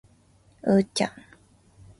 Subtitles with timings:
[0.63, 1.11] うーちゃん